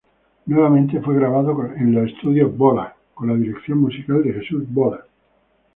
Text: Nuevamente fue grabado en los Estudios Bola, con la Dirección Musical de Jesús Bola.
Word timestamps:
Nuevamente 0.47 0.99
fue 0.99 1.13
grabado 1.13 1.55
en 1.77 1.93
los 1.93 2.07
Estudios 2.11 2.57
Bola, 2.57 2.95
con 3.13 3.27
la 3.27 3.35
Dirección 3.35 3.77
Musical 3.77 4.23
de 4.23 4.33
Jesús 4.33 4.63
Bola. 4.67 5.05